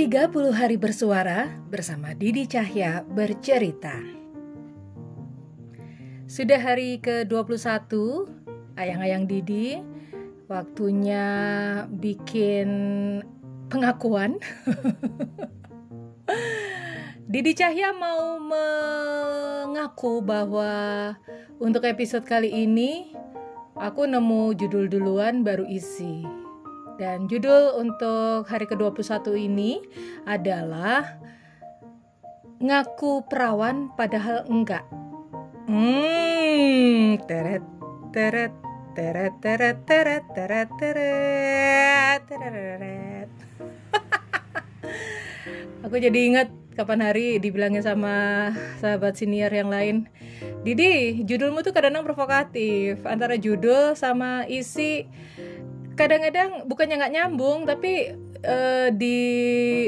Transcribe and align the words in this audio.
30 0.00 0.56
hari 0.56 0.80
bersuara 0.80 1.60
bersama 1.68 2.16
Didi 2.16 2.48
Cahya 2.48 3.04
bercerita. 3.04 4.00
Sudah 6.24 6.56
hari 6.56 6.96
ke-21 7.04 7.92
ayang-ayang 8.80 9.28
Didi 9.28 9.76
waktunya 10.48 11.28
bikin 11.92 12.70
pengakuan. 13.68 14.40
Didi 17.28 17.52
Cahya 17.52 17.92
mau 17.92 18.40
mengaku 18.40 20.24
bahwa 20.24 21.12
untuk 21.60 21.84
episode 21.84 22.24
kali 22.24 22.48
ini 22.48 23.12
aku 23.76 24.08
nemu 24.08 24.56
judul 24.56 24.88
duluan 24.88 25.44
baru 25.44 25.68
isi. 25.68 26.39
Dan 27.00 27.32
judul 27.32 27.80
untuk 27.80 28.44
hari 28.44 28.68
ke-21 28.68 29.24
ini 29.40 29.80
adalah 30.28 31.16
Ngaku 32.60 33.24
perawan 33.24 33.88
padahal 33.96 34.44
enggak. 34.44 34.84
Hmm, 35.64 37.16
teret 37.24 37.64
teret 38.12 38.52
teret 38.92 39.32
teret 39.40 39.76
teret 39.88 40.24
teret 40.28 40.68
teret 40.76 42.20
teret. 42.28 43.28
Aku 45.88 45.96
jadi 45.96 46.20
ingat 46.20 46.52
kapan 46.76 47.00
hari 47.00 47.40
dibilangin 47.40 47.80
sama 47.80 48.52
sahabat 48.76 49.16
senior 49.16 49.48
yang 49.48 49.72
lain. 49.72 50.04
Didi, 50.60 51.24
judulmu 51.24 51.64
tuh 51.64 51.72
kadang-kadang 51.72 52.04
provokatif 52.04 53.00
antara 53.08 53.40
judul 53.40 53.96
sama 53.96 54.44
isi 54.44 55.08
kadang-kadang 56.00 56.64
bukannya 56.64 56.96
nggak 56.96 57.12
nyambung 57.12 57.68
tapi 57.68 58.16
uh, 58.48 58.88
di 58.88 59.20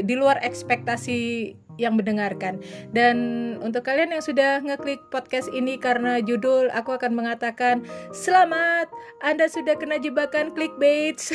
di 0.05 0.13
luar 0.13 0.45
ekspektasi 0.45 1.57
yang 1.81 1.97
mendengarkan. 1.97 2.61
Dan 2.93 3.17
untuk 3.65 3.81
kalian 3.89 4.13
yang 4.13 4.21
sudah 4.21 4.61
ngeklik 4.61 5.01
podcast 5.09 5.49
ini 5.57 5.81
karena 5.81 6.21
judul 6.21 6.69
aku 6.69 6.93
akan 6.93 7.17
mengatakan 7.17 7.89
selamat 8.13 8.93
Anda 9.25 9.49
sudah 9.49 9.81
kena 9.81 9.97
jebakan 9.97 10.53
clickbait 10.53 11.17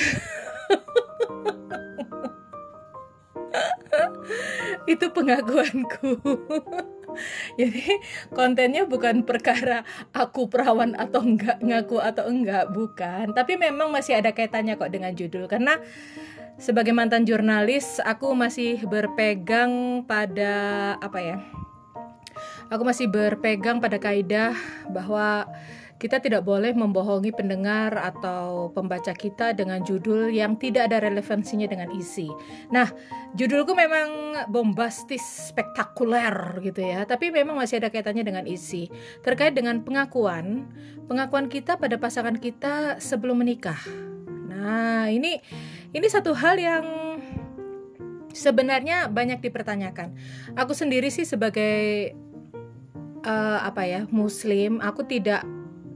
itu 4.93 5.05
pengakuanku 5.09 6.21
jadi 7.59 7.99
kontennya 8.31 8.85
bukan 8.85 9.25
perkara 9.27 9.83
aku 10.15 10.47
perawan 10.47 10.95
atau 10.95 11.21
enggak 11.21 11.59
ngaku 11.59 11.97
atau 11.99 12.29
enggak 12.29 12.69
bukan. 12.71 13.33
Tapi 13.35 13.59
memang 13.59 13.91
masih 13.91 14.17
ada 14.19 14.31
kaitannya 14.31 14.79
kok 14.79 14.93
dengan 14.93 15.13
judul. 15.13 15.49
Karena 15.51 15.77
sebagai 16.57 16.93
mantan 16.93 17.27
jurnalis 17.27 18.01
aku 18.01 18.33
masih 18.33 18.81
berpegang 18.89 20.01
pada 20.09 20.95
apa 20.97 21.19
ya 21.21 21.37
aku 22.71 22.83
masih 22.83 23.07
berpegang 23.07 23.79
pada 23.79 23.99
kaidah 23.99 24.55
bahwa 24.91 25.47
kita 25.97 26.21
tidak 26.21 26.45
boleh 26.45 26.77
membohongi 26.77 27.33
pendengar 27.33 27.89
atau 27.97 28.69
pembaca 28.69 29.17
kita 29.17 29.57
dengan 29.57 29.81
judul 29.81 30.29
yang 30.29 30.53
tidak 30.61 30.93
ada 30.93 31.09
relevansinya 31.09 31.65
dengan 31.65 31.89
isi. 31.89 32.29
Nah, 32.69 32.85
judulku 33.33 33.73
memang 33.73 34.37
bombastis, 34.53 35.49
spektakuler 35.49 36.61
gitu 36.61 36.85
ya, 36.85 37.01
tapi 37.09 37.33
memang 37.33 37.57
masih 37.57 37.81
ada 37.81 37.89
kaitannya 37.89 38.21
dengan 38.21 38.45
isi. 38.45 38.93
Terkait 39.25 39.57
dengan 39.57 39.81
pengakuan, 39.81 40.69
pengakuan 41.09 41.49
kita 41.49 41.81
pada 41.81 41.97
pasangan 41.97 42.37
kita 42.37 43.01
sebelum 43.01 43.41
menikah. 43.41 43.81
Nah, 44.53 45.09
ini 45.09 45.41
ini 45.97 46.07
satu 46.13 46.37
hal 46.37 46.61
yang 46.61 46.85
sebenarnya 48.37 49.09
banyak 49.09 49.41
dipertanyakan. 49.41 50.13
Aku 50.53 50.77
sendiri 50.77 51.09
sih 51.09 51.25
sebagai 51.25 52.13
uh, 53.27 53.59
apa 53.67 53.83
ya 53.83 54.01
muslim 54.07 54.79
aku 54.79 55.03
tidak 55.03 55.43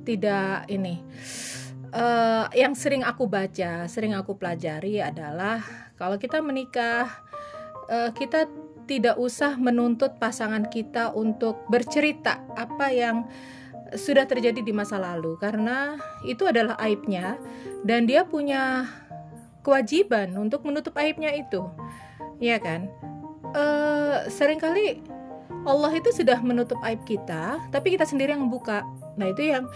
tidak 0.03 0.68
ini 0.68 1.00
uh, 1.96 2.46
yang 2.56 2.74
sering 2.74 3.03
aku 3.06 3.28
baca, 3.28 3.86
sering 3.88 4.16
aku 4.16 4.36
pelajari 4.36 5.03
adalah 5.03 5.62
kalau 6.00 6.18
kita 6.18 6.40
menikah, 6.42 7.08
uh, 7.92 8.09
kita 8.16 8.47
tidak 8.90 9.16
usah 9.16 9.56
menuntut 9.56 10.18
pasangan 10.19 10.68
kita 10.68 11.16
untuk 11.16 11.64
bercerita 11.72 12.44
apa 12.58 12.92
yang 12.92 13.30
sudah 13.92 14.24
terjadi 14.24 14.63
di 14.63 14.72
masa 14.72 14.96
lalu 14.96 15.36
karena 15.36 16.00
itu 16.24 16.48
adalah 16.48 16.80
aibnya 16.80 17.36
dan 17.84 18.08
dia 18.08 18.24
punya 18.24 18.88
kewajiban 19.68 20.31
untuk 20.40 20.63
menutup 20.63 20.96
aibnya 20.98 21.31
itu, 21.36 21.68
ya 22.40 22.58
kan? 22.58 22.88
Uh, 23.52 24.31
sering 24.31 24.63
kali 24.63 25.03
Allah 25.62 25.94
itu 25.94 26.10
sudah 26.10 26.42
menutup 26.42 26.82
aib 26.82 27.06
kita, 27.06 27.62
tapi 27.70 27.94
kita 27.94 28.06
sendiri 28.10 28.34
yang 28.34 28.50
membuka. 28.50 28.82
Nah, 29.14 29.30
itu 29.30 29.46
yang 29.46 29.70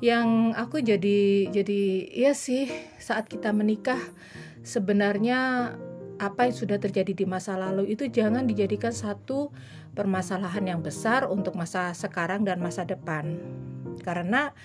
yang 0.00 0.28
aku 0.56 0.80
jadi 0.80 1.52
jadi 1.52 1.80
ya 2.12 2.32
sih 2.32 2.72
saat 2.96 3.28
kita 3.28 3.52
menikah 3.52 4.00
sebenarnya 4.64 5.72
apa 6.16 6.48
yang 6.48 6.56
sudah 6.56 6.80
terjadi 6.80 7.12
di 7.12 7.26
masa 7.28 7.60
lalu 7.60 7.92
itu 7.92 8.08
jangan 8.08 8.48
dijadikan 8.48 8.88
satu 8.88 9.52
permasalahan 9.92 10.64
yang 10.64 10.80
besar 10.80 11.28
untuk 11.28 11.52
masa 11.52 11.92
sekarang 11.92 12.44
dan 12.48 12.56
masa 12.60 12.88
depan. 12.88 13.36
Karena 14.00 14.56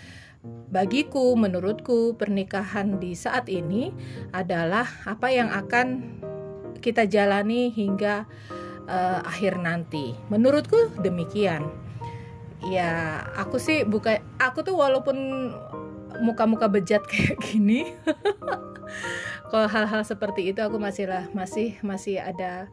bagiku, 0.71 1.35
menurutku, 1.35 2.15
pernikahan 2.15 2.95
di 2.95 3.11
saat 3.11 3.51
ini 3.51 3.91
adalah 4.31 4.87
apa 5.03 5.27
yang 5.27 5.51
akan 5.51 6.19
kita 6.79 7.05
jalani 7.05 7.69
hingga 7.69 8.25
uh, 8.87 9.19
akhir 9.25 9.59
nanti. 9.59 10.15
Menurutku 10.31 10.93
demikian. 11.01 11.67
Ya, 12.61 13.21
aku 13.33 13.57
sih 13.57 13.81
bukan 13.81 14.21
aku 14.37 14.61
tuh 14.61 14.77
walaupun 14.77 15.17
muka-muka 16.19 16.67
bejat 16.67 17.05
kayak 17.11 17.39
gini. 17.39 17.95
Kalau 19.51 19.67
hal-hal 19.67 20.07
seperti 20.07 20.47
itu 20.47 20.63
aku 20.63 20.79
masih 20.79 21.11
lah 21.11 21.27
masih 21.35 21.75
masih 21.83 22.23
ada 22.23 22.71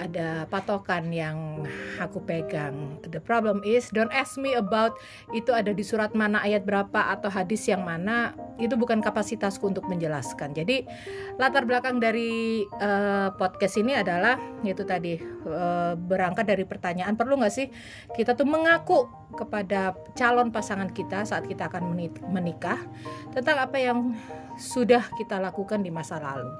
ada 0.00 0.48
patokan 0.48 1.12
yang 1.12 1.60
aku 2.00 2.24
pegang. 2.24 2.96
The 3.04 3.20
problem 3.20 3.60
is 3.68 3.92
don't 3.92 4.10
ask 4.10 4.40
me 4.40 4.56
about 4.56 4.96
itu 5.36 5.52
ada 5.52 5.76
di 5.76 5.84
surat 5.84 6.16
mana 6.16 6.40
ayat 6.40 6.64
berapa 6.64 7.12
atau 7.12 7.28
hadis 7.28 7.68
yang 7.68 7.84
mana 7.84 8.32
itu 8.56 8.74
bukan 8.80 9.04
kapasitasku 9.04 9.68
untuk 9.68 9.84
menjelaskan. 9.84 10.56
Jadi 10.56 10.88
latar 11.36 11.68
belakang 11.68 12.00
dari 12.00 12.64
uh, 12.80 13.36
podcast 13.36 13.76
ini 13.76 13.92
adalah 13.92 14.40
itu 14.64 14.88
tadi 14.88 15.20
uh, 15.20 15.92
berangkat 16.00 16.48
dari 16.48 16.64
pertanyaan 16.64 17.12
perlu 17.12 17.44
nggak 17.44 17.54
sih 17.54 17.68
kita 18.16 18.32
tuh 18.32 18.48
mengaku 18.48 19.04
kepada 19.34 19.98
calon 20.14 20.54
pasangan 20.54 20.88
kita 20.94 21.26
saat 21.26 21.44
kita 21.50 21.66
akan 21.66 21.90
menikah 21.92 22.22
tentang 23.30 23.62
apa 23.62 23.76
yang 23.78 23.98
sudah 24.58 25.06
kita 25.14 25.38
lakukan 25.38 25.82
di 25.82 25.90
masa 25.90 26.18
lalu. 26.18 26.50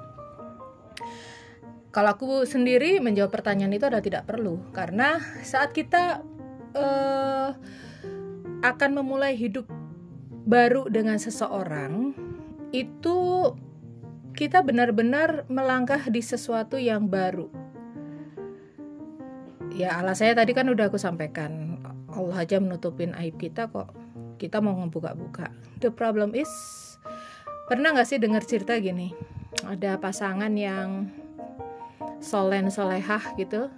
Kalau 1.95 2.11
aku 2.11 2.43
sendiri 2.43 2.99
menjawab 2.99 3.31
pertanyaan 3.31 3.71
itu 3.71 3.87
adalah 3.87 4.03
tidak 4.03 4.27
perlu 4.27 4.59
karena 4.75 5.15
saat 5.47 5.71
kita 5.71 6.19
uh, 6.75 7.55
akan 8.59 8.91
memulai 8.99 9.31
hidup 9.39 9.63
baru 10.43 10.91
dengan 10.91 11.15
seseorang 11.15 12.11
itu 12.75 13.17
kita 14.35 14.59
benar-benar 14.59 15.47
melangkah 15.47 16.03
di 16.11 16.19
sesuatu 16.19 16.75
yang 16.75 17.07
baru. 17.07 17.47
Ya 19.71 19.95
Allah 19.95 20.19
saya 20.19 20.35
tadi 20.35 20.51
kan 20.51 20.67
udah 20.67 20.91
aku 20.91 20.99
sampaikan 20.99 21.79
Allah 22.11 22.43
aja 22.43 22.59
menutupin 22.59 23.15
aib 23.15 23.39
kita 23.39 23.71
kok 23.71 24.04
kita 24.37 24.59
mau 24.59 24.75
ngebuka-buka. 24.79 25.51
The 25.79 25.91
problem 25.91 26.35
is 26.35 26.49
pernah 27.67 27.95
nggak 27.95 28.07
sih 28.07 28.19
dengar 28.21 28.43
cerita 28.45 28.77
gini? 28.77 29.15
Ada 29.65 29.97
pasangan 29.97 30.53
yang 30.53 31.09
solen 32.19 32.69
solehah 32.69 33.35
gitu. 33.39 33.71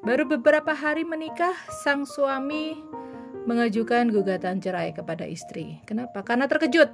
Baru 0.00 0.24
beberapa 0.24 0.72
hari 0.72 1.04
menikah, 1.04 1.52
sang 1.84 2.08
suami 2.08 2.72
mengajukan 3.44 4.08
gugatan 4.08 4.60
cerai 4.60 4.96
kepada 4.96 5.28
istri. 5.28 5.80
Kenapa? 5.84 6.24
Karena 6.24 6.48
terkejut. 6.48 6.88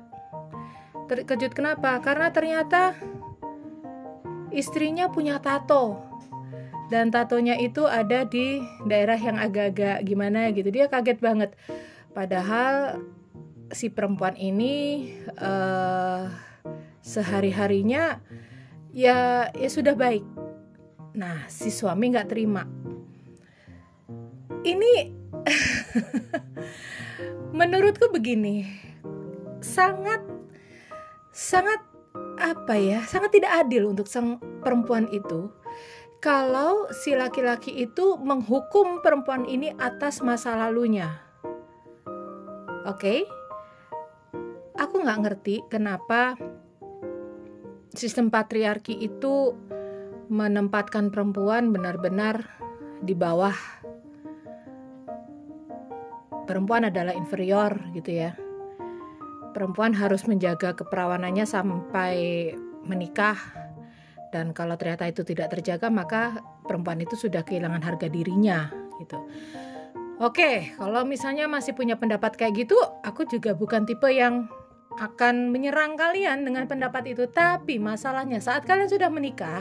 Terkejut 1.07 1.55
kenapa? 1.55 2.03
Karena 2.03 2.35
ternyata 2.35 2.99
istrinya 4.51 5.07
punya 5.07 5.39
tato. 5.39 6.03
Dan 6.87 7.11
tatonya 7.11 7.59
itu 7.59 7.83
ada 7.87 8.23
di 8.23 8.63
daerah 8.87 9.19
yang 9.19 9.39
agak-agak 9.39 10.07
gimana 10.07 10.55
gitu. 10.55 10.71
Dia 10.71 10.87
kaget 10.87 11.19
banget. 11.19 11.51
Padahal 12.17 13.05
si 13.69 13.93
perempuan 13.93 14.41
ini 14.41 15.05
uh, 15.37 16.33
sehari-harinya 17.05 18.25
ya 18.97 19.53
ya 19.53 19.69
sudah 19.69 19.93
baik 19.93 20.25
Nah, 21.17 21.49
si 21.49 21.73
suami 21.73 22.13
nggak 22.13 22.29
terima. 22.29 22.69
Ini 24.61 24.93
menurutku 27.59 28.13
begini, 28.13 28.69
sangat 29.65 30.21
sangat 31.33 31.81
apa 32.37 32.77
ya, 32.77 33.01
sangat 33.09 33.41
tidak 33.41 33.65
adil 33.65 33.97
untuk 33.97 34.05
sang 34.05 34.37
perempuan 34.61 35.09
itu 35.09 35.49
kalau 36.21 36.85
si 36.93 37.17
laki-laki 37.17 37.73
itu 37.73 38.21
menghukum 38.21 39.01
perempuan 39.01 39.49
ini 39.49 39.73
atas 39.81 40.21
masa 40.21 40.53
lalunya. 40.53 41.26
Oke, 42.87 42.95
okay? 43.03 43.21
aku 44.79 45.03
nggak 45.03 45.21
ngerti 45.27 45.67
kenapa 45.67 46.39
sistem 47.91 48.31
patriarki 48.31 48.95
itu 48.95 49.59
menempatkan 50.31 51.11
perempuan 51.11 51.75
benar-benar 51.75 52.47
di 53.03 53.11
bawah. 53.19 53.59
Perempuan 56.47 56.87
adalah 56.87 57.11
inferior 57.11 57.75
gitu 57.91 58.23
ya. 58.23 58.39
Perempuan 59.51 59.91
harus 59.91 60.23
menjaga 60.31 60.79
keperawanannya 60.79 61.43
sampai 61.43 62.15
menikah 62.87 63.35
dan 64.31 64.55
kalau 64.55 64.79
ternyata 64.79 65.11
itu 65.11 65.27
tidak 65.27 65.59
terjaga 65.59 65.91
maka 65.91 66.39
perempuan 66.63 67.03
itu 67.03 67.19
sudah 67.19 67.43
kehilangan 67.43 67.83
harga 67.83 68.07
dirinya 68.07 68.71
gitu. 69.03 69.19
Oke, 70.17 70.73
kalau 70.81 71.05
misalnya 71.05 71.45
masih 71.45 71.77
punya 71.77 72.01
pendapat 72.01 72.41
kayak 72.41 72.65
gitu, 72.65 72.77
aku 73.05 73.29
juga 73.29 73.53
bukan 73.53 73.85
tipe 73.85 74.09
yang 74.09 74.49
akan 74.97 75.53
menyerang 75.53 75.93
kalian 76.01 76.41
dengan 76.41 76.65
pendapat 76.65 77.13
itu. 77.13 77.29
Tapi 77.29 77.77
masalahnya 77.77 78.41
saat 78.41 78.65
kalian 78.65 78.89
sudah 78.89 79.13
menikah 79.13 79.61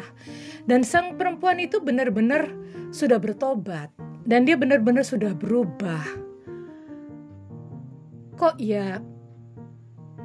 dan 0.63 0.87
sang 0.87 1.19
perempuan 1.19 1.59
itu 1.59 1.83
benar-benar 1.83 2.55
sudah 2.95 3.19
bertobat 3.19 3.91
dan 4.23 4.47
dia 4.47 4.55
benar-benar 4.55 5.03
sudah 5.03 5.35
berubah. 5.35 6.03
Kok 8.39 8.55
ya 8.59 9.03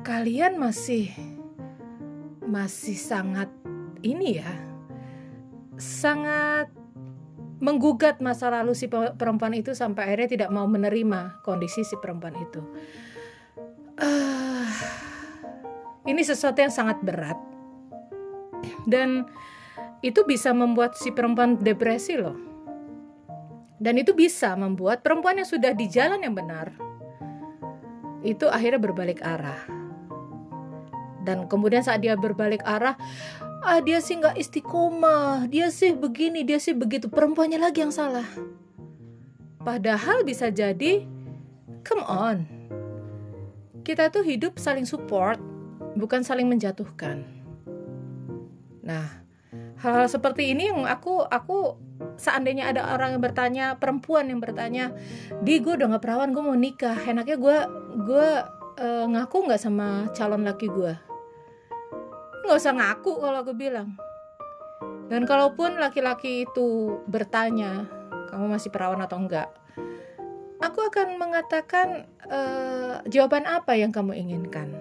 kalian 0.07 0.63
masih 0.63 1.11
masih 2.47 2.95
sangat 2.95 3.51
ini 4.03 4.43
ya 4.43 4.51
sangat 5.77 6.80
menggugat 7.61 8.25
masa 8.25 8.49
lalu 8.49 8.73
si 8.73 8.89
perempuan 8.91 9.53
itu 9.53 9.77
sampai 9.77 10.09
akhirnya 10.09 10.29
tidak 10.41 10.51
mau 10.51 10.65
menerima 10.65 11.45
kondisi 11.45 11.85
si 11.85 11.95
perempuan 12.01 12.35
itu. 12.41 12.61
Uh, 14.01 14.69
ini 16.09 16.25
sesuatu 16.25 16.57
yang 16.57 16.73
sangat 16.73 16.97
berat 17.05 17.37
dan 18.89 19.29
itu 20.01 20.25
bisa 20.25 20.57
membuat 20.57 20.97
si 20.97 21.13
perempuan 21.13 21.61
depresi 21.61 22.17
loh. 22.17 22.37
Dan 23.81 23.97
itu 23.97 24.13
bisa 24.13 24.53
membuat 24.61 25.01
perempuan 25.01 25.41
yang 25.41 25.49
sudah 25.49 25.73
di 25.73 25.89
jalan 25.89 26.21
yang 26.21 26.37
benar 26.37 26.69
itu 28.21 28.45
akhirnya 28.49 28.81
berbalik 28.81 29.25
arah. 29.25 29.61
Dan 31.21 31.49
kemudian 31.49 31.85
saat 31.85 32.01
dia 32.01 32.17
berbalik 32.17 32.65
arah, 32.65 32.97
ah 33.61 33.81
dia 33.85 34.01
sih 34.01 34.17
nggak 34.17 34.37
istiqomah. 34.41 35.49
Dia 35.49 35.69
sih 35.69 35.93
begini 35.93 36.45
dia 36.45 36.57
sih 36.57 36.73
begitu. 36.73 37.13
Perempuannya 37.13 37.61
lagi 37.61 37.85
yang 37.85 37.93
salah. 37.93 38.27
Padahal 39.61 40.25
bisa 40.25 40.49
jadi 40.49 41.05
come 41.85 42.05
on. 42.09 42.49
Kita 43.85 44.09
tuh 44.09 44.25
hidup 44.25 44.57
saling 44.57 44.89
support 44.89 45.37
bukan 45.97 46.25
saling 46.25 46.49
menjatuhkan. 46.49 47.25
Nah 48.81 49.21
hal-hal 49.81 50.09
seperti 50.09 50.53
ini 50.53 50.73
yang 50.73 50.85
aku 50.89 51.25
aku 51.25 51.77
seandainya 52.17 52.69
ada 52.69 52.97
orang 52.97 53.17
yang 53.17 53.23
bertanya 53.25 53.67
perempuan 53.77 54.29
yang 54.29 54.41
bertanya 54.41 54.93
di 55.45 55.61
gue 55.61 55.77
udah 55.77 55.97
nggak 55.97 56.05
perawan 56.05 56.33
gue 56.33 56.43
mau 56.45 56.57
nikah. 56.57 56.97
Enaknya 56.97 57.37
gue 57.37 57.59
gue 58.09 58.29
uh, 58.81 59.05
ngaku 59.05 59.37
nggak 59.45 59.61
sama 59.61 60.09
calon 60.17 60.49
laki 60.49 60.73
gue 60.73 61.10
nggak 62.51 62.67
usah 62.67 62.75
ngaku 62.75 63.23
kalau 63.23 63.47
aku 63.47 63.55
bilang. 63.55 63.95
Dan 65.07 65.23
kalaupun 65.23 65.79
laki-laki 65.79 66.43
itu 66.51 66.99
bertanya 67.07 67.87
kamu 68.27 68.51
masih 68.51 68.75
perawan 68.75 68.99
atau 68.99 69.23
enggak? 69.23 69.47
Aku 70.59 70.83
akan 70.83 71.15
mengatakan 71.15 72.11
uh, 72.27 73.07
jawaban 73.07 73.47
apa 73.47 73.79
yang 73.79 73.95
kamu 73.95 74.19
inginkan? 74.19 74.75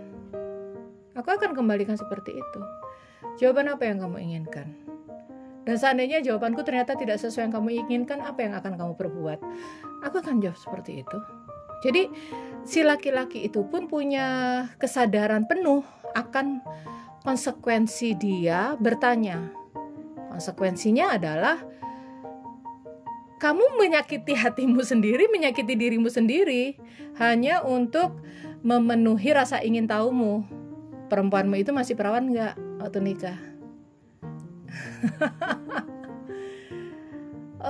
Aku 1.13 1.29
akan 1.29 1.53
kembalikan 1.53 1.93
seperti 1.93 2.41
itu. 2.41 2.61
Jawaban 3.37 3.69
apa 3.69 3.85
yang 3.85 4.01
kamu 4.01 4.17
inginkan? 4.17 4.73
Dan 5.69 5.77
seandainya 5.77 6.25
jawabanku 6.25 6.65
ternyata 6.65 6.97
tidak 6.97 7.21
sesuai 7.21 7.45
yang 7.45 7.53
kamu 7.53 7.85
inginkan 7.85 8.25
apa 8.25 8.41
yang 8.41 8.57
akan 8.57 8.81
kamu 8.81 8.93
perbuat? 8.97 9.39
Aku 10.09 10.25
akan 10.25 10.41
jawab 10.41 10.57
seperti 10.57 11.05
itu. 11.05 11.17
Jadi 11.85 12.09
si 12.65 12.81
laki-laki 12.81 13.45
itu 13.45 13.61
pun 13.69 13.85
punya 13.85 14.65
kesadaran 14.81 15.45
penuh 15.45 15.85
akan 16.17 16.65
konsekuensi 17.23 18.15
dia 18.15 18.75
bertanya. 18.79 19.51
Konsekuensinya 20.29 21.19
adalah 21.19 21.57
kamu 23.39 23.79
menyakiti 23.79 24.35
hatimu 24.35 24.83
sendiri, 24.83 25.31
menyakiti 25.31 25.73
dirimu 25.75 26.11
sendiri 26.11 26.75
hanya 27.17 27.63
untuk 27.63 28.19
memenuhi 28.63 29.31
rasa 29.31 29.63
ingin 29.63 29.87
tahumu. 29.87 30.43
Perempuanmu 31.07 31.55
itu 31.57 31.71
masih 31.71 31.95
perawan 31.95 32.29
nggak 32.29 32.53
waktu 32.83 32.99
nikah? 32.99 33.39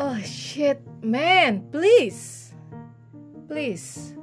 oh 0.02 0.18
shit, 0.26 0.82
man, 1.06 1.70
please, 1.70 2.52
please. 3.46 4.18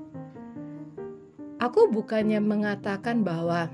Aku 1.57 1.89
bukannya 1.89 2.43
mengatakan 2.43 3.25
bahwa 3.25 3.73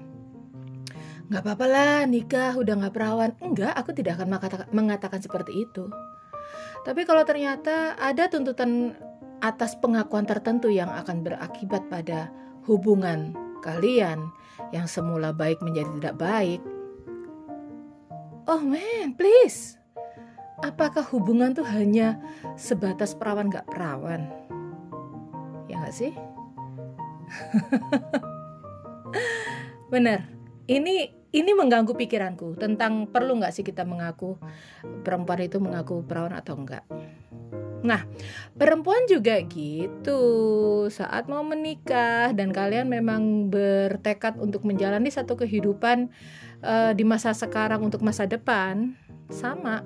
nggak 1.29 1.43
apa-apa 1.45 1.67
lah 1.69 1.99
nikah 2.09 2.57
udah 2.59 2.75
nggak 2.79 2.95
perawan. 2.95 3.31
Enggak 3.39 3.75
aku 3.77 3.95
tidak 3.95 4.19
akan 4.19 4.29
mengatakan, 4.73 5.21
seperti 5.21 5.69
itu. 5.69 5.87
Tapi 6.83 7.07
kalau 7.07 7.23
ternyata 7.23 7.95
ada 7.95 8.27
tuntutan 8.27 8.99
atas 9.43 9.75
pengakuan 9.79 10.27
tertentu 10.27 10.71
yang 10.71 10.91
akan 10.91 11.23
berakibat 11.23 11.87
pada 11.91 12.31
hubungan 12.67 13.35
kalian 13.63 14.31
yang 14.75 14.91
semula 14.91 15.31
baik 15.31 15.63
menjadi 15.63 15.91
tidak 15.99 16.17
baik. 16.19 16.61
Oh 18.51 18.59
man 18.59 19.15
please. 19.15 19.79
Apakah 20.63 21.03
hubungan 21.11 21.59
tuh 21.59 21.67
hanya 21.67 22.23
sebatas 22.55 23.19
perawan 23.19 23.51
gak 23.51 23.67
perawan? 23.67 24.31
Ya 25.67 25.75
gak 25.83 25.95
sih? 25.95 26.15
Bener 29.93 30.32
ini 30.73 31.13
ini 31.33 31.51
mengganggu 31.57 31.93
pikiranku 31.97 32.57
tentang 32.61 33.09
perlu 33.09 33.41
nggak 33.41 33.53
sih 33.53 33.65
kita 33.65 33.85
mengaku 33.85 34.37
perempuan 35.05 35.41
itu 35.45 35.61
mengaku 35.61 36.05
perawan 36.05 36.37
atau 36.37 36.57
enggak. 36.57 36.85
Nah, 37.83 38.07
perempuan 38.55 39.11
juga 39.11 39.43
gitu. 39.43 40.23
Saat 40.87 41.27
mau 41.27 41.43
menikah 41.43 42.31
dan 42.31 42.55
kalian 42.55 42.87
memang 42.87 43.51
bertekad 43.51 44.39
untuk 44.39 44.63
menjalani 44.63 45.11
satu 45.11 45.35
kehidupan 45.35 46.07
uh, 46.63 46.95
di 46.95 47.03
masa 47.03 47.35
sekarang 47.35 47.83
untuk 47.83 48.07
masa 48.07 48.31
depan, 48.31 48.95
sama 49.35 49.83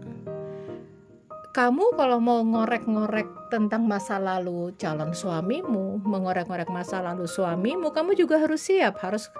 kamu 1.56 1.96
kalau 1.96 2.20
mau 2.20 2.44
ngorek-ngorek 2.44 3.48
tentang 3.48 3.88
masa 3.88 4.20
lalu 4.20 4.76
calon 4.76 5.16
suamimu, 5.16 6.04
mengorek-ngorek 6.04 6.68
masa 6.68 7.00
lalu 7.00 7.24
suamimu, 7.24 7.96
kamu 7.96 8.12
juga 8.12 8.36
harus 8.36 8.68
siap, 8.68 9.00
harus 9.00 9.32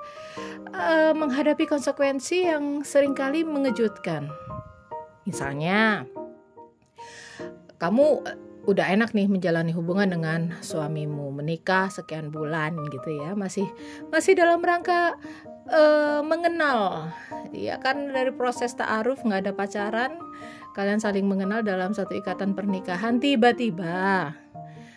uh, 0.73 1.13
menghadapi 1.13 1.69
konsekuensi 1.69 2.49
yang 2.49 2.81
sering 2.89 3.13
kali 3.13 3.45
mengejutkan. 3.45 4.33
Misalnya, 5.29 6.09
kamu 7.77 8.25
eh, 8.25 8.39
udah 8.65 8.87
enak 8.97 9.13
nih 9.13 9.29
menjalani 9.29 9.77
hubungan 9.77 10.09
dengan 10.09 10.57
suamimu, 10.65 11.29
menikah 11.37 11.93
sekian 11.93 12.33
bulan 12.33 12.81
gitu 12.97 13.13
ya, 13.13 13.37
masih 13.37 13.69
masih 14.09 14.33
dalam 14.33 14.65
rangka 14.65 15.21
uh, 15.71 16.21
mengenal, 16.23 17.11
ya 17.55 17.79
kan 17.83 18.11
dari 18.11 18.31
proses 18.35 18.75
taaruf 18.75 19.23
nggak 19.23 19.49
ada 19.49 19.53
pacaran 19.55 20.13
kalian 20.77 21.01
saling 21.01 21.25
mengenal 21.25 21.65
dalam 21.65 21.97
satu 21.97 22.13
ikatan 22.21 22.53
pernikahan 22.53 23.17
tiba-tiba 23.17 24.37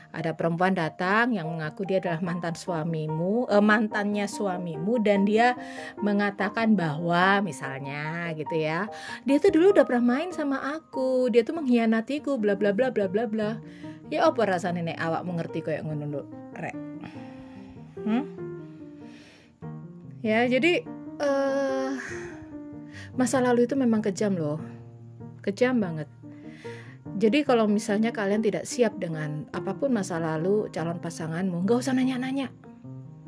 ada 0.09 0.33
perempuan 0.33 0.73
datang 0.73 1.37
yang 1.37 1.45
mengaku 1.53 1.85
dia 1.85 2.01
adalah 2.01 2.17
mantan 2.25 2.57
suamimu, 2.57 3.45
eh, 3.45 3.61
mantannya 3.61 4.25
suamimu 4.25 4.97
dan 5.05 5.21
dia 5.21 5.53
mengatakan 6.01 6.73
bahwa 6.73 7.45
misalnya 7.45 8.33
gitu 8.33 8.57
ya, 8.57 8.89
dia 9.29 9.37
tuh 9.37 9.53
dulu 9.53 9.77
udah 9.77 9.85
pernah 9.85 10.17
main 10.17 10.33
sama 10.33 10.57
aku, 10.73 11.29
dia 11.29 11.45
tuh 11.45 11.61
mengkhianatiku, 11.61 12.41
bla 12.41 12.57
bla 12.57 12.73
bla 12.73 12.89
bla 12.89 13.05
bla 13.05 13.29
bla. 13.29 13.61
Ya 14.09 14.25
apa 14.25 14.49
rasa 14.49 14.73
nenek 14.73 14.97
awak 14.97 15.21
mengerti 15.29 15.61
kayak 15.61 15.85
ngono 15.85 16.25
rek. 16.57 16.73
Hmm? 18.01 18.48
Ya 20.19 20.43
jadi 20.47 20.83
uh, 21.19 21.95
masa 23.15 23.39
lalu 23.39 23.67
itu 23.67 23.75
memang 23.79 24.03
kejam 24.03 24.35
loh 24.35 24.59
kejam 25.49 25.79
banget. 25.79 26.07
Jadi 27.19 27.43
kalau 27.43 27.67
misalnya 27.67 28.13
kalian 28.15 28.39
tidak 28.39 28.63
siap 28.63 28.95
dengan 28.95 29.49
apa 29.51 29.75
pun 29.75 29.91
masa 29.91 30.21
lalu 30.21 30.71
calon 30.71 31.01
pasanganmu, 31.03 31.67
nggak 31.67 31.79
usah 31.83 31.91
nanya-nanya, 31.97 32.53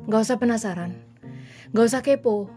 nggak 0.08 0.22
usah 0.22 0.38
penasaran, 0.40 0.96
nggak 1.74 1.86
usah 1.90 2.00
kepo. 2.00 2.48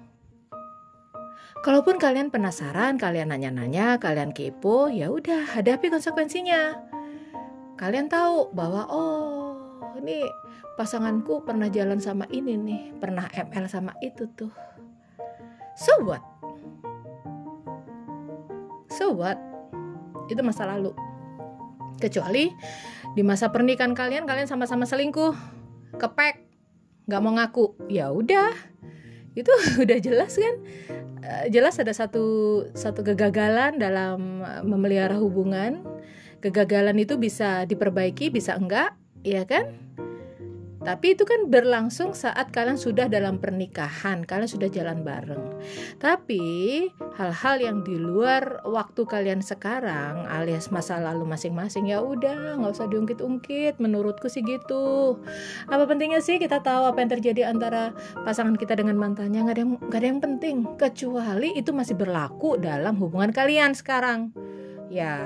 Kalaupun 1.65 1.97
kalian 1.97 2.29
penasaran, 2.29 3.01
kalian 3.01 3.33
nanya-nanya, 3.33 3.97
kalian 3.97 4.31
kepo, 4.31 4.87
ya 4.87 5.09
udah 5.09 5.57
hadapi 5.57 5.89
konsekuensinya. 5.89 6.77
Kalian 7.75 8.07
tahu 8.07 8.53
bahwa 8.53 8.87
oh 8.87 9.57
ini 9.99 10.23
pasanganku 10.75 11.43
pernah 11.47 11.71
jalan 11.71 11.97
sama 11.99 12.27
ini 12.31 12.59
nih, 12.59 12.83
pernah 12.99 13.27
ML 13.31 13.65
sama 13.67 13.95
itu 14.03 14.27
tuh. 14.35 14.51
So 15.75 16.03
what? 16.03 16.23
So 18.91 19.11
what? 19.15 19.39
Itu 20.31 20.39
masa 20.43 20.67
lalu. 20.67 20.95
Kecuali 21.99 22.51
di 23.15 23.23
masa 23.23 23.51
pernikahan 23.51 23.95
kalian 23.95 24.27
kalian 24.27 24.51
sama-sama 24.51 24.83
selingkuh, 24.83 25.31
kepek, 25.95 26.43
nggak 27.07 27.21
mau 27.23 27.33
ngaku, 27.39 27.75
ya 27.87 28.11
udah, 28.11 28.51
itu 29.31 29.51
udah 29.83 29.97
jelas 30.03 30.35
kan 30.35 30.55
Eh, 31.25 31.49
jelas 31.49 31.81
ada 31.81 31.89
satu 31.89 32.25
satu 32.77 33.01
kegagalan 33.01 33.81
dalam 33.81 34.45
eh, 34.45 34.61
memelihara 34.61 35.17
hubungan. 35.17 35.81
Kegagalan 36.37 37.01
itu 37.01 37.17
bisa 37.17 37.65
diperbaiki, 37.65 38.29
bisa 38.29 38.53
enggak, 38.53 38.93
ya 39.25 39.41
kan? 39.49 39.73
Tapi 40.85 41.17
itu 41.17 41.25
kan 41.25 41.49
berlangsung 41.49 42.13
saat 42.13 42.53
kalian 42.53 42.77
sudah 42.77 43.09
dalam 43.09 43.41
pernikahan, 43.41 44.21
kalian 44.21 44.45
sudah 44.45 44.69
jalan 44.69 45.01
bareng. 45.01 45.57
Tapi 45.97 46.85
hal-hal 47.17 47.57
yang 47.57 47.77
di 47.81 47.97
luar 47.97 48.61
waktu 48.69 49.01
kalian 49.09 49.41
sekarang 49.41 50.29
alias 50.29 50.69
masa 50.69 51.01
lalu 51.01 51.25
masing-masing 51.25 51.89
ya 51.89 52.05
udah 52.05 52.61
nggak 52.61 52.69
usah 52.77 52.85
diungkit-ungkit. 52.85 53.81
Menurutku 53.81 54.29
sih 54.29 54.45
gitu. 54.45 55.17
Apa 55.65 55.89
pentingnya 55.89 56.21
sih 56.21 56.37
kita 56.37 56.61
tahu 56.61 56.85
apa 56.85 57.01
yang 57.01 57.11
terjadi 57.17 57.49
antara 57.49 57.97
pasangan 58.21 58.53
kita 58.53 58.77
dengan 58.77 59.01
mantannya? 59.01 59.41
Nggak 59.41 59.55
ada 59.57 59.61
yang 59.65 59.71
nggak 59.81 59.99
ada 59.99 60.07
yang 60.07 60.21
penting 60.21 60.55
kecuali 60.77 61.49
itu 61.57 61.73
masih 61.73 61.97
berlaku 61.97 62.61
dalam 62.61 62.93
hubungan 63.01 63.33
kalian 63.33 63.73
sekarang. 63.73 64.29
Ya 64.93 65.17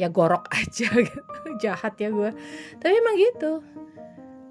ya 0.00 0.08
gorok 0.08 0.48
aja 0.56 0.88
gitu. 0.88 1.20
jahat 1.60 2.00
ya 2.00 2.08
gue. 2.08 2.32
Tapi 2.80 2.94
emang 2.96 3.20
gitu 3.20 3.60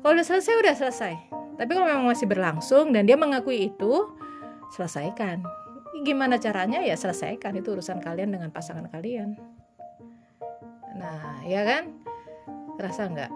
kalau 0.08 0.24
udah 0.24 0.30
selesai 0.32 0.54
udah 0.64 0.76
selesai. 0.80 1.14
Tapi 1.60 1.72
kalau 1.76 1.84
memang 1.84 2.08
masih 2.08 2.32
berlangsung 2.32 2.96
dan 2.96 3.04
dia 3.04 3.20
mengakui 3.20 3.68
itu 3.68 4.08
selesaikan. 4.72 5.44
Gimana 6.08 6.40
caranya? 6.40 6.80
Ya 6.80 6.96
selesaikan. 6.96 7.60
Itu 7.60 7.76
urusan 7.76 8.00
kalian 8.00 8.32
dengan 8.32 8.48
pasangan 8.48 8.88
kalian. 8.88 9.36
Nah 10.96 11.44
ya 11.44 11.68
kan? 11.68 11.92
Rasa 12.80 13.12
nggak? 13.12 13.32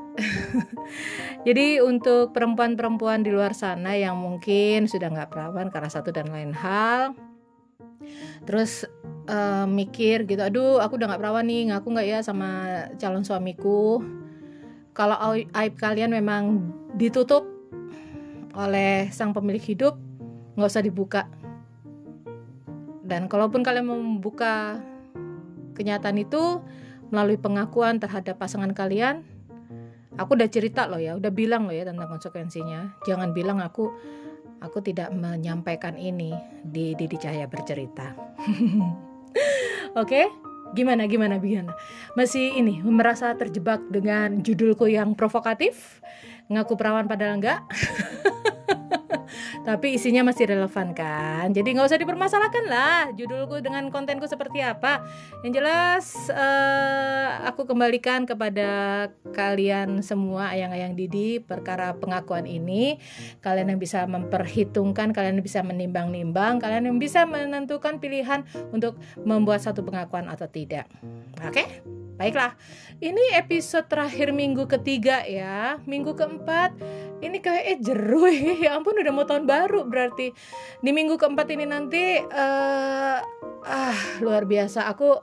Jadi 1.51 1.83
untuk 1.83 2.31
perempuan-perempuan 2.31 3.19
di 3.19 3.35
luar 3.35 3.51
sana 3.51 3.99
yang 3.99 4.15
mungkin 4.15 4.87
sudah 4.87 5.11
nggak 5.11 5.27
perawan 5.27 5.67
karena 5.67 5.91
satu 5.91 6.15
dan 6.15 6.31
lain 6.31 6.55
hal 6.55 7.19
terus 8.47 8.89
uh, 9.29 9.69
mikir 9.69 10.25
gitu 10.25 10.41
aduh 10.41 10.81
aku 10.81 10.97
udah 10.97 11.13
nggak 11.13 11.21
perawan 11.21 11.45
nih 11.45 11.69
ngaku 11.69 11.87
nggak 11.93 12.07
ya 12.09 12.19
sama 12.25 12.49
calon 12.97 13.21
suamiku 13.21 14.01
kalau 14.91 15.15
aib 15.35 15.73
kalian 15.79 16.11
memang 16.11 16.73
ditutup 16.99 17.47
oleh 18.51 19.07
sang 19.15 19.31
pemilik 19.31 19.63
hidup 19.63 19.95
nggak 20.59 20.71
usah 20.71 20.83
dibuka. 20.83 21.27
Dan 23.07 23.27
kalaupun 23.27 23.63
kalian 23.63 23.87
mau 23.87 23.99
membuka 23.99 24.79
kenyataan 25.75 26.19
itu 26.19 26.63
melalui 27.11 27.35
pengakuan 27.35 27.99
terhadap 27.99 28.39
pasangan 28.39 28.71
kalian 28.71 29.27
aku 30.15 30.35
udah 30.35 30.47
cerita 30.47 30.87
loh 30.87 30.99
ya 30.99 31.15
udah 31.15 31.31
bilang 31.31 31.67
loh 31.67 31.75
ya 31.75 31.87
tentang 31.87 32.07
konsekuensinya. 32.07 32.99
Jangan 33.07 33.31
bilang 33.31 33.63
aku 33.63 33.91
aku 34.59 34.77
tidak 34.83 35.11
menyampaikan 35.15 35.95
ini 35.95 36.35
di 36.63 36.93
Didi 36.95 37.17
Cahaya 37.17 37.47
bercerita. 37.47 38.13
Oke? 39.95 40.07
okay? 40.07 40.25
Gimana 40.71 41.07
gimana 41.07 41.35
gimana? 41.37 41.75
Masih 42.15 42.55
ini 42.55 42.79
merasa 42.83 43.35
terjebak 43.35 43.83
dengan 43.91 44.39
judulku 44.39 44.87
yang 44.87 45.13
provokatif? 45.15 45.99
Ngaku 46.51 46.73
perawan 46.79 47.07
padahal 47.07 47.39
enggak? 47.39 47.59
tapi 49.61 49.97
isinya 49.97 50.25
masih 50.25 50.49
relevan 50.49 50.93
kan? 50.97 51.53
Jadi 51.53 51.77
nggak 51.77 51.87
usah 51.87 52.01
dipermasalahkan 52.01 52.65
lah 52.65 53.13
judulku 53.13 53.61
dengan 53.61 53.87
kontenku 53.93 54.25
seperti 54.25 54.65
apa. 54.65 55.05
Yang 55.45 55.53
jelas 55.61 56.05
uh, 56.33 57.45
aku 57.45 57.69
kembalikan 57.69 58.25
kepada 58.25 59.07
kalian 59.33 60.01
semua 60.01 60.53
ayang-ayang 60.53 60.97
Didi 60.97 61.37
perkara 61.37 61.93
pengakuan 61.93 62.49
ini. 62.49 62.97
Kalian 63.45 63.77
yang 63.77 63.81
bisa 63.81 64.05
memperhitungkan 64.09 65.13
kalian 65.13 65.39
yang 65.39 65.45
bisa 65.45 65.61
menimbang-nimbang 65.61 66.57
kalian 66.57 66.89
yang 66.89 66.97
bisa 66.97 67.25
menentukan 67.29 68.01
pilihan 68.01 68.45
untuk 68.73 68.97
membuat 69.21 69.61
satu 69.61 69.85
pengakuan 69.85 70.25
atau 70.29 70.49
tidak. 70.49 70.89
Oke? 71.45 71.63
okay? 71.63 71.67
Baiklah, 72.21 72.53
ini 73.01 73.33
episode 73.33 73.89
terakhir 73.89 74.29
minggu 74.29 74.69
ketiga 74.69 75.25
ya. 75.25 75.81
Minggu 75.89 76.13
keempat 76.13 76.69
ini 77.17 77.41
kayak 77.41 77.65
eh 77.65 77.77
ya 78.69 78.77
ampun 78.77 78.93
udah 78.93 79.09
mau 79.09 79.25
tahun 79.25 79.49
baru 79.49 79.89
berarti. 79.89 80.29
Di 80.85 80.91
minggu 80.93 81.17
keempat 81.17 81.49
ini 81.49 81.65
nanti 81.65 82.21
uh, 82.21 83.17
ah 83.65 83.99
luar 84.21 84.45
biasa. 84.45 84.85
Aku 84.93 85.17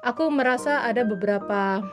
aku 0.00 0.24
merasa 0.32 0.88
ada 0.88 1.04
beberapa 1.04 1.84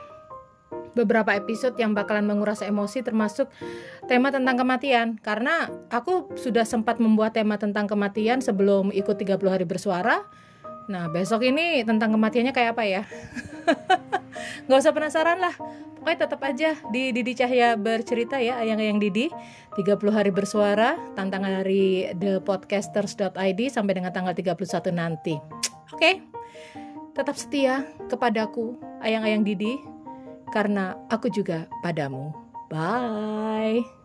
beberapa 0.95 1.35
episode 1.35 1.75
yang 1.75 1.91
bakalan 1.91 2.23
menguras 2.23 2.63
emosi 2.63 3.03
termasuk 3.03 3.51
tema 4.07 4.31
tentang 4.31 4.55
kematian 4.55 5.19
karena 5.19 5.67
aku 5.91 6.31
sudah 6.39 6.63
sempat 6.63 7.03
membuat 7.03 7.35
tema 7.35 7.59
tentang 7.59 7.91
kematian 7.91 8.39
sebelum 8.39 8.95
ikut 8.95 9.19
30 9.19 9.35
hari 9.51 9.67
bersuara 9.67 10.23
Nah 10.85 11.09
besok 11.09 11.41
ini 11.49 11.81
tentang 11.81 12.13
kematiannya 12.13 12.53
kayak 12.53 12.77
apa 12.77 12.83
ya? 12.85 13.03
Gak 14.67 14.79
usah 14.79 14.93
penasaran 14.93 15.37
lah. 15.39 15.55
Pokoknya 15.97 16.19
tetap 16.29 16.41
aja 16.45 16.77
di 16.93 17.09
Didi 17.09 17.33
Cahya 17.33 17.73
bercerita 17.73 18.37
ya 18.37 18.61
Ayang-ayang 18.61 19.01
Didi. 19.01 19.29
30 19.75 19.97
hari 20.13 20.31
bersuara 20.31 20.95
Tantangan 21.17 21.65
dari 21.65 22.07
thepodcasters.id 22.13 23.61
Sampai 23.73 23.93
dengan 23.97 24.13
tanggal 24.13 24.37
31 24.37 24.93
nanti. 24.93 25.35
Oke. 25.91 25.97
Okay? 25.97 26.13
Tetap 27.17 27.35
setia 27.35 27.89
kepadaku 28.05 28.77
Ayang-ayang 29.01 29.41
Didi 29.41 29.81
Karena 30.53 30.93
aku 31.09 31.27
juga 31.33 31.65
padamu. 31.81 32.31
Bye 32.69 34.04